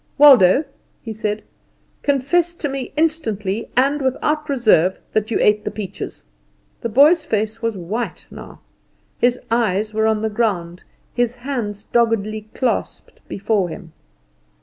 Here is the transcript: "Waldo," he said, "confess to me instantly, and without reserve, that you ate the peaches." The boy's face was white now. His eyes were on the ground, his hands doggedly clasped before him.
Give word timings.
"Waldo," 0.17 0.65
he 1.03 1.13
said, 1.13 1.43
"confess 2.01 2.55
to 2.55 2.67
me 2.67 2.91
instantly, 2.97 3.69
and 3.77 4.01
without 4.01 4.49
reserve, 4.49 4.97
that 5.13 5.29
you 5.29 5.37
ate 5.39 5.63
the 5.63 5.69
peaches." 5.69 6.23
The 6.81 6.89
boy's 6.89 7.23
face 7.23 7.61
was 7.61 7.77
white 7.77 8.25
now. 8.31 8.61
His 9.19 9.39
eyes 9.51 9.93
were 9.93 10.07
on 10.07 10.23
the 10.23 10.29
ground, 10.31 10.83
his 11.13 11.35
hands 11.45 11.83
doggedly 11.83 12.49
clasped 12.55 13.19
before 13.29 13.69
him. 13.69 13.93